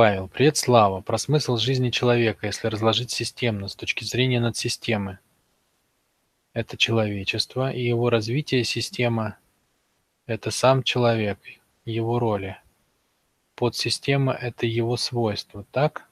Павел. 0.00 0.28
Привет, 0.28 0.56
Слава. 0.56 1.00
Про 1.00 1.18
смысл 1.18 1.56
жизни 1.56 1.90
человека, 1.90 2.46
если 2.46 2.68
разложить 2.68 3.10
системно, 3.10 3.66
с 3.66 3.74
точки 3.74 4.04
зрения 4.04 4.38
надсистемы. 4.38 5.18
Это 6.52 6.76
человечество, 6.76 7.72
и 7.72 7.84
его 7.84 8.08
развитие 8.08 8.62
система– 8.62 9.38
это 10.26 10.52
сам 10.52 10.84
человек, 10.84 11.40
его 11.84 12.20
роли. 12.20 12.58
Подсистема– 13.56 14.32
это 14.40 14.66
его 14.66 14.96
свойства, 14.96 15.66
так? 15.72 16.08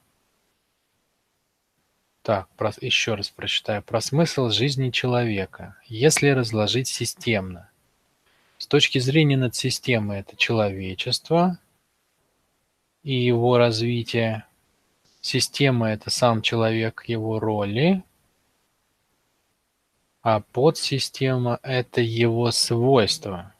Так, 2.23 2.49
про, 2.57 2.73
еще 2.81 3.15
раз 3.15 3.31
прочитаю. 3.31 3.85
Про 3.85 4.01
смысл 4.01 4.49
жизни 4.49 4.91
человека, 4.91 5.77
если 5.87 6.31
разложить 6.31 6.89
системно. 6.89 7.71
С 8.59 8.67
точки 8.67 8.99
зрения 8.99 9.37
надсистемы– 9.37 10.15
это 10.17 10.37
человечество– 10.37 11.61
и 13.07 13.15
его 13.15 13.57
развитие. 13.57 14.45
Система– 15.21 15.91
это 15.93 16.11
сам 16.11 16.43
человек, 16.43 17.05
его 17.07 17.39
роли, 17.39 18.03
а 20.23 20.41
подсистема– 20.41 21.61
это 21.63 22.01
его 22.01 22.51
свойства. 22.51 23.55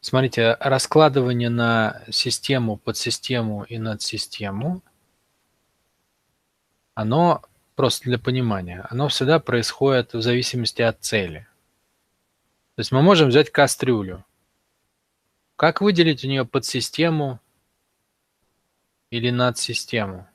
Смотрите, 0.00 0.56
раскладывание 0.58 1.48
на 1.48 2.02
систему, 2.10 2.76
подсистему 2.76 3.62
и 3.62 3.78
надсистему, 3.78 4.82
оно, 6.94 7.42
просто 7.76 8.06
для 8.06 8.18
понимания, 8.18 8.84
оно 8.90 9.06
всегда 9.06 9.38
происходит 9.38 10.12
в 10.12 10.22
зависимости 10.22 10.82
от 10.82 11.00
цели. 11.04 11.46
То 12.74 12.80
есть 12.80 12.90
мы 12.90 13.00
можем 13.00 13.28
взять 13.28 13.52
кастрюлю– 13.52 14.24
как 15.56 15.80
выделить 15.80 16.24
у 16.24 16.28
нее 16.28 16.44
подсистему 16.44 17.40
или 19.10 19.30
надсистему? 19.30 20.28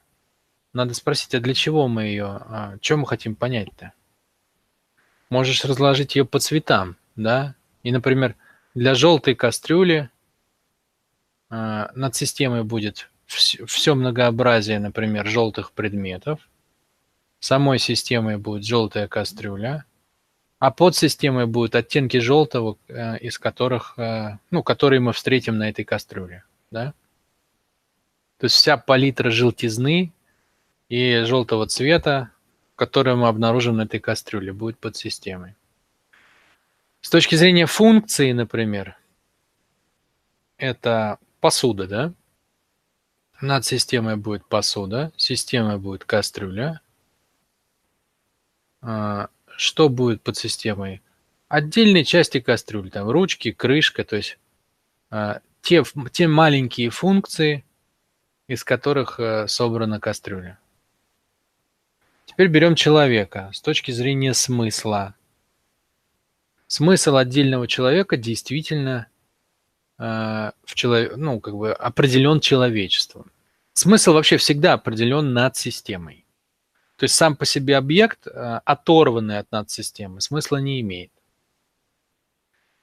Надо 0.74 0.94
спросить, 0.94 1.36
а 1.36 1.40
для 1.40 1.54
чего 1.54 1.88
мы 1.88 2.04
ее, 2.04 2.26
а, 2.26 2.78
что 2.82 2.98
мы 2.98 3.06
хотим 3.06 3.36
понять-то? 3.36 3.94
Можешь 5.30 5.64
разложить 5.64 6.16
ее 6.16 6.26
по 6.26 6.40
цветам, 6.40 6.98
да? 7.16 7.56
И, 7.84 7.92
например, 7.92 8.36
для 8.74 8.96
желтой 8.96 9.36
кастрюли 9.36 10.10
а, 11.50 11.92
над 11.94 12.16
системой 12.16 12.64
будет 12.64 13.10
все, 13.26 13.66
все 13.66 13.96
многообразие, 13.96 14.80
например, 14.80 15.28
желтых 15.28 15.72
предметов. 15.72 16.50
Самой 17.40 17.80
системой 17.80 18.38
будет 18.38 18.66
желтая 18.66 19.08
кастрюля. 19.08 19.86
А 20.62 20.70
подсистемой 20.70 21.48
будут 21.48 21.74
оттенки 21.74 22.18
желтого, 22.18 22.78
э, 22.88 23.18
из 23.18 23.40
которых, 23.40 23.98
э, 23.98 24.38
ну, 24.52 24.62
которые 24.62 25.00
мы 25.00 25.12
встретим 25.12 25.58
на 25.58 25.68
этой 25.68 25.84
кастрюле, 25.84 26.44
да? 26.70 26.94
То 28.38 28.46
есть 28.46 28.58
вся 28.58 28.78
палитра 28.78 29.32
желтизны 29.32 30.14
и 30.88 31.24
желтого 31.24 31.66
цвета, 31.66 32.30
которую 32.76 33.18
мы 33.18 33.28
обнаружим 33.28 33.78
на 33.78 33.86
этой 33.86 34.00
кастрюле, 34.00 34.54
будет 34.54 34.78
подсистемой. 34.78 35.56
С 37.02 37.10
точки 37.10 37.34
зрения 37.34 37.66
функции, 37.66 38.32
например, 38.32 38.96
это 40.58 41.18
посуда, 41.40 41.88
да? 41.88 42.14
Над 43.42 43.66
системой 43.66 44.16
будет 44.16 44.46
посуда, 44.46 45.12
системой 45.18 45.80
будет 45.80 46.06
кастрюля, 46.06 46.82
а, 48.82 49.30
что 49.62 49.90
будет 49.90 50.24
под 50.24 50.38
системой? 50.38 51.04
Отдельные 51.48 52.04
части 52.04 52.40
кастрюли, 52.40 52.90
там 52.90 53.08
ручки, 53.08 53.52
крышка, 53.52 54.04
то 54.04 54.16
есть 54.16 54.40
э, 55.12 55.40
те, 55.62 55.84
те 56.12 56.28
маленькие 56.28 56.90
функции, 56.90 57.64
из 58.48 58.64
которых 58.64 59.20
э, 59.20 59.48
собрана 59.48 60.00
кастрюля. 60.00 60.58
Теперь 62.26 62.48
берем 62.48 62.74
человека 62.74 63.52
с 63.54 63.62
точки 63.62 63.92
зрения 63.92 64.34
смысла. 64.34 65.14
Смысл 66.66 67.18
отдельного 67.18 67.68
человека 67.68 68.18
действительно 68.18 69.10
э, 70.00 70.04
в 70.64 70.74
человек, 70.74 71.18
ну, 71.18 71.40
как 71.40 71.56
бы 71.56 71.72
определен 71.72 72.40
человечеством. 72.40 73.32
Смысл 73.74 74.14
вообще 74.14 74.38
всегда 74.38 74.74
определен 74.74 75.34
над 75.34 75.56
системой. 75.56 76.21
То 77.02 77.06
есть 77.06 77.16
сам 77.16 77.36
по 77.36 77.46
себе 77.46 77.78
объект, 77.78 78.28
э, 78.28 78.62
оторванный 78.64 79.40
от 79.40 79.52
надсистемы, 79.52 80.22
смысла 80.22 80.58
не 80.58 80.82
имеет. 80.82 81.12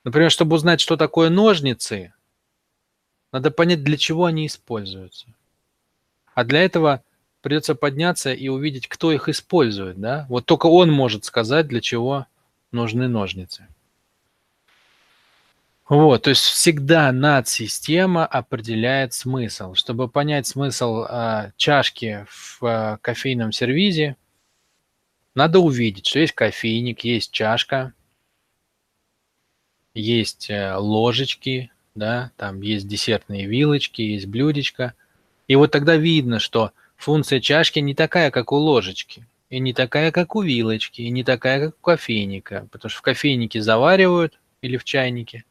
Например, 0.03 0.29
чтобы 0.29 0.57
узнать, 0.57 0.81
что 0.81 0.97
такое 0.97 1.31
ножницы, 1.31 2.13
надо 3.31 3.53
понять, 3.53 3.85
для 3.85 3.97
чего 3.97 4.25
они 4.25 4.49
используются. 4.49 5.29
А 6.35 6.43
для 6.43 6.65
этого 6.65 7.05
придется 7.43 7.77
подняться 7.77 8.33
и 8.33 8.49
увидеть, 8.49 8.89
кто 8.89 9.13
их 9.13 9.29
использует. 9.29 10.01
Да? 10.01 10.27
Вот 10.29 10.47
только 10.47 10.67
он 10.67 10.91
может 10.91 11.25
сказать, 11.25 11.69
для 11.69 11.81
чего 11.81 12.27
нужны 12.73 13.07
ножницы. 13.07 13.69
Вот, 15.89 16.25
то 16.25 16.31
есть 16.31 16.43
всегда 16.43 17.11
надсистема 17.13 18.27
определяет 18.27 19.15
смысл. 19.15 19.73
Чтобы 19.73 20.09
понять 20.09 20.47
смысл 20.47 21.07
э, 21.09 21.53
чашки 21.57 22.27
в 22.29 22.63
э, 22.63 22.99
кофейном 23.01 23.53
сервизе, 23.53 24.17
надо 25.35 25.61
увидеть, 25.61 26.07
что 26.07 26.19
есть 26.19 26.35
кофейник, 26.35 27.05
есть 27.05 27.31
чашка, 27.31 27.95
есть 29.95 30.51
э, 30.51 30.75
ложечки, 30.77 31.71
да, 31.95 32.33
там 32.37 32.61
есть 32.61 32.87
десертные 32.87 33.47
вилочки, 33.47 34.03
есть 34.03 34.27
блюдечко. 34.27 34.93
И 35.47 35.57
вот 35.57 35.71
тогда 35.71 35.97
видно, 35.97 36.39
что 36.39 36.73
функция 36.97 37.41
чашки 37.41 37.79
не 37.79 37.95
такая, 37.95 38.31
как 38.31 38.53
у 38.53 38.57
ложечки, 38.57 39.27
и 39.49 39.59
не 39.59 39.73
такая, 39.73 40.13
как 40.13 40.37
у 40.37 40.43
вилочки, 40.43 41.01
и 41.01 41.09
не 41.09 41.25
такая, 41.25 41.67
как 41.67 41.79
у 41.79 41.81
кофейника, 41.81 42.69
потому 42.71 42.91
что 42.91 42.99
в 42.99 43.03
кофейнике 43.03 43.63
заваривают 43.63 44.39
или 44.61 44.77
в 44.77 44.85
чайнике, 44.85 45.45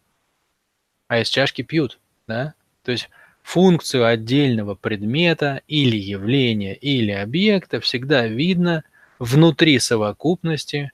а 1.08 1.20
из 1.20 1.30
чашки 1.30 1.62
пьют, 1.62 2.00
да? 2.28 2.54
То 2.84 2.92
есть 2.92 3.10
функцию 3.44 4.06
отдельного 4.06 4.76
предмета 4.76 5.62
или 5.68 5.96
явления 5.96 6.76
или 6.76 7.12
объекта 7.12 7.80
всегда 7.80 8.28
видно 8.28 8.84
внутри 9.20 9.80
совокупности 9.80 10.92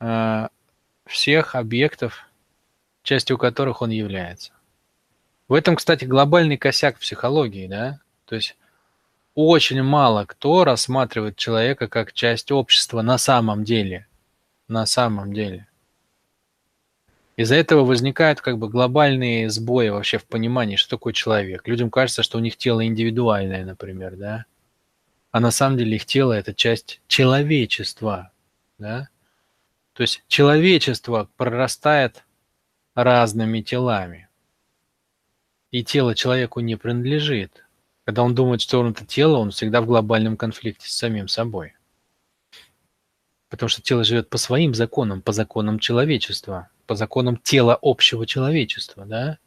э, 0.00 0.48
всех 1.06 1.54
объектов, 1.54 2.26
частью 3.02 3.38
которых 3.38 3.82
он 3.82 3.90
является. 3.90 4.52
В 5.48 5.54
этом, 5.54 5.76
кстати, 5.76 6.04
глобальный 6.04 6.56
косяк 6.56 6.98
психологии, 6.98 7.68
да? 7.68 8.00
То 8.26 8.34
есть 8.34 8.56
очень 9.34 9.82
мало 9.82 10.24
кто 10.24 10.64
рассматривает 10.64 11.36
человека 11.36 11.88
как 11.88 12.12
часть 12.12 12.50
общества 12.50 13.02
на 13.02 13.18
самом 13.18 13.64
деле. 13.64 14.06
На 14.66 14.86
самом 14.86 15.32
деле. 15.32 15.68
Из-за 17.36 17.54
этого 17.54 17.84
возникают 17.84 18.40
как 18.40 18.56
бы 18.56 18.68
глобальные 18.68 19.50
сбои 19.50 19.90
вообще 19.90 20.16
в 20.16 20.24
понимании, 20.24 20.76
что 20.76 20.96
такое 20.96 21.12
человек. 21.12 21.68
Людям 21.68 21.90
кажется, 21.90 22.22
что 22.22 22.38
у 22.38 22.40
них 22.40 22.56
тело 22.56 22.84
индивидуальное, 22.84 23.64
например, 23.64 24.16
да? 24.16 24.46
А 25.32 25.40
на 25.40 25.50
самом 25.50 25.76
деле 25.76 25.96
их 25.96 26.06
тело– 26.06 26.32
это 26.34 26.54
часть 26.54 27.02
человечества, 27.08 28.32
да? 28.78 29.10
То 29.92 30.00
есть 30.00 30.24
человечество 30.28 31.28
прорастает 31.36 32.24
разными 32.94 33.60
телами. 33.60 34.28
И 35.70 35.84
тело 35.84 36.14
человеку 36.14 36.60
не 36.60 36.76
принадлежит. 36.76 37.66
Когда 38.04 38.22
он 38.22 38.34
думает, 38.34 38.62
что 38.62 38.80
он 38.80 38.92
это 38.92 39.04
тело, 39.04 39.36
он 39.36 39.50
всегда 39.50 39.82
в 39.82 39.86
глобальном 39.86 40.38
конфликте 40.38 40.88
с 40.88 40.96
самим 40.96 41.28
собой. 41.28 41.74
Потому 43.50 43.68
что 43.68 43.82
тело 43.82 44.04
живет 44.04 44.30
по 44.30 44.38
своим 44.38 44.74
законам, 44.74 45.20
по 45.20 45.32
законам 45.32 45.78
человечества, 45.78 46.70
по 46.86 46.94
законам 46.94 47.36
тела 47.36 47.78
общего 47.80 48.26
человечества, 48.26 49.04
да? 49.04 49.38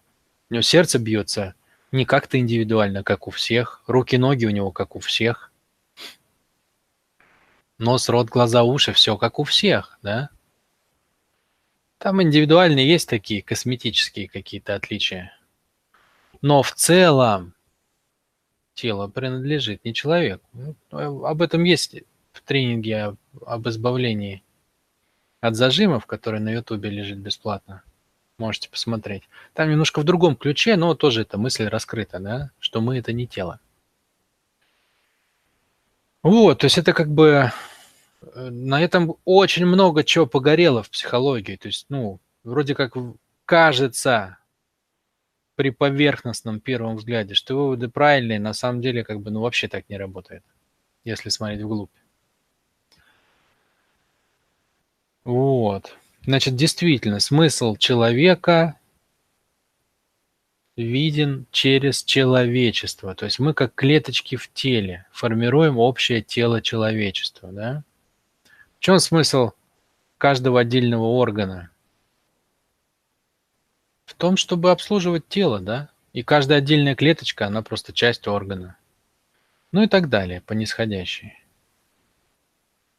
У 0.49 0.55
него 0.55 0.61
сердце 0.61 0.99
бьется 0.99 1.55
не 1.91 2.05
как-то 2.05 2.37
индивидуально, 2.39 3.03
как 3.03 3.27
у 3.27 3.31
всех, 3.31 3.83
руки-ноги 3.87 4.45
у 4.45 4.51
него 4.51 4.71
как 4.71 4.95
у 4.95 4.99
всех, 4.99 5.51
нос, 7.77 8.09
рот, 8.09 8.29
глаза, 8.29 8.63
уши, 8.63 8.93
все 8.93 9.17
как 9.17 9.39
у 9.39 9.43
всех, 9.43 9.97
да? 10.01 10.29
Там 11.97 12.21
индивидуальные 12.21 12.87
есть 12.87 13.09
такие 13.09 13.41
косметические 13.41 14.29
какие-то 14.29 14.75
отличия. 14.75 15.33
Но 16.41 16.63
в 16.63 16.71
целом 16.71 17.53
тело 18.73 19.07
принадлежит 19.09 19.83
не 19.83 19.93
человеку. 19.93 20.47
Ну, 20.53 21.25
об 21.25 21.41
этом 21.41 21.65
есть 21.65 21.95
в 22.31 22.41
тренинге 22.41 23.17
об 23.45 23.67
избавлении 23.67 24.43
от 25.41 25.55
зажимов, 25.55 26.05
который 26.05 26.39
на 26.39 26.49
ютубе 26.49 26.89
лежит 26.89 27.17
бесплатно. 27.19 27.83
Можете 28.37 28.69
посмотреть. 28.69 29.23
Там 29.53 29.69
немножко 29.69 29.99
в 29.99 30.03
другом 30.03 30.35
ключе, 30.35 30.75
но 30.75 30.95
тоже 30.95 31.21
эта 31.21 31.37
мысль 31.37 31.67
раскрыта, 31.67 32.19
да, 32.19 32.51
что 32.59 32.81
мы 32.81 32.97
это 32.97 33.11
не 33.11 33.27
тело. 33.27 33.59
Вот, 36.23 36.59
то 36.59 36.65
есть 36.65 36.77
это 36.77 36.93
как 36.93 37.09
бы 37.09 37.51
э, 38.21 38.49
на 38.49 38.81
этом 38.81 39.15
очень 39.23 39.65
много 39.65 40.03
чего 40.03 40.25
погорело 40.25 40.83
в 40.83 40.89
психологии. 40.89 41.55
То 41.55 41.67
есть, 41.67 41.85
ну, 41.89 42.19
вроде 42.43 42.75
как 42.75 42.93
кажется, 43.45 44.37
при 45.55 45.71
поверхностном 45.71 46.61
первом 46.61 46.95
взгляде, 46.95 47.33
что 47.33 47.55
выводы 47.55 47.89
правильные, 47.89 48.39
на 48.39 48.53
самом 48.53 48.81
деле 48.81 49.03
как 49.03 49.19
бы 49.19 49.29
ну 49.29 49.41
вообще 49.41 49.67
так 49.67 49.89
не 49.89 49.97
работает, 49.97 50.43
если 51.03 51.27
смотреть 51.27 51.61
вглубь. 51.61 51.91
Вот. 55.69 55.95
Значит, 56.25 56.55
действительно, 56.55 57.19
смысл 57.19 57.75
человека 57.75 58.75
виден 60.75 61.45
через 61.51 62.03
человечество. 62.03 63.13
То 63.13 63.25
есть 63.25 63.37
мы 63.37 63.53
как 63.53 63.75
клеточки 63.75 64.35
в 64.35 64.51
теле 64.51 65.05
формируем 65.11 65.77
общее 65.77 66.23
тело 66.23 66.59
человечества. 66.63 67.51
Да? 67.51 67.83
В 68.77 68.79
чем 68.79 68.97
смысл 68.97 69.51
каждого 70.17 70.61
отдельного 70.61 71.03
органа? 71.03 71.69
В 74.05 74.15
том, 74.15 74.37
чтобы 74.37 74.71
обслуживать 74.71 75.27
тело, 75.27 75.59
да? 75.59 75.89
И 76.13 76.23
каждая 76.23 76.57
отдельная 76.57 76.95
клеточка, 76.95 77.45
она 77.45 77.61
просто 77.61 77.93
часть 77.93 78.27
органа. 78.27 78.75
Ну 79.71 79.83
и 79.83 79.87
так 79.87 80.09
далее, 80.09 80.41
по 80.41 80.53
нисходящей. 80.53 81.35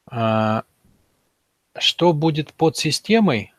А 0.07 0.63
что 1.81 2.13
будет 2.13 2.53
под 2.55 2.77
системой? 2.77 3.53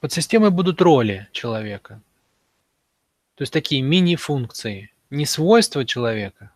Под 0.00 0.12
системой 0.12 0.50
будут 0.50 0.80
роли 0.80 1.28
человека. 1.32 2.00
То 3.34 3.42
есть 3.42 3.52
такие 3.52 3.82
мини-функции. 3.82 4.92
Не 5.10 5.26
свойства 5.26 5.84
человека, 5.84 6.52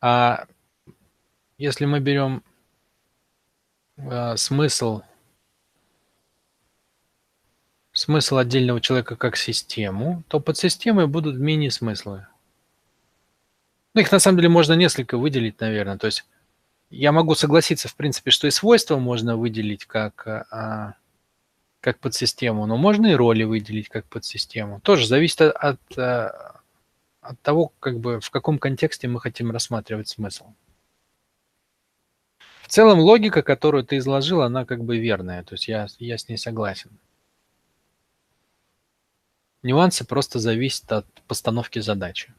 а 0.00 0.46
если 1.58 1.84
мы 1.84 2.00
берем 2.00 2.42
э, 3.96 4.36
смысл 4.36 5.02
смысл 7.92 8.38
отдельного 8.38 8.80
человека 8.80 9.16
как 9.16 9.36
систему, 9.36 10.22
то 10.28 10.40
под 10.40 10.56
системой 10.56 11.06
будут 11.06 11.36
мини-смыслы. 11.36 12.26
Ну, 13.94 14.00
их 14.00 14.12
на 14.12 14.18
самом 14.20 14.38
деле 14.38 14.48
можно 14.48 14.74
несколько 14.74 15.18
выделить, 15.18 15.60
наверное. 15.60 15.98
То 15.98 16.06
есть 16.06 16.24
я 16.90 17.12
могу 17.12 17.34
согласиться, 17.34 17.88
в 17.88 17.96
принципе, 17.96 18.30
что 18.30 18.46
и 18.46 18.50
свойства 18.50 18.98
можно 18.98 19.36
выделить 19.36 19.84
как, 19.84 20.26
а, 20.26 20.94
как 21.80 21.98
подсистему, 21.98 22.66
но 22.66 22.76
можно 22.76 23.06
и 23.08 23.14
роли 23.14 23.44
выделить 23.44 23.88
как 23.88 24.06
подсистему. 24.06 24.80
Тоже 24.80 25.06
зависит 25.06 25.40
от, 25.40 25.80
а, 25.98 26.60
от 27.20 27.40
того, 27.42 27.72
как 27.80 27.98
бы, 27.98 28.20
в 28.20 28.30
каком 28.30 28.58
контексте 28.58 29.08
мы 29.08 29.20
хотим 29.20 29.50
рассматривать 29.50 30.08
смысл. 30.08 30.46
В 32.62 32.68
целом 32.68 33.00
логика, 33.00 33.42
которую 33.42 33.84
ты 33.84 33.96
изложил, 33.96 34.42
она 34.42 34.64
как 34.64 34.84
бы 34.84 34.98
верная, 34.98 35.42
то 35.42 35.54
есть 35.54 35.66
я, 35.66 35.88
я 35.98 36.16
с 36.18 36.28
ней 36.28 36.36
согласен. 36.36 36.90
Нюансы 39.62 40.06
просто 40.06 40.38
зависят 40.38 40.90
от 40.92 41.06
постановки 41.26 41.80
задачи. 41.80 42.32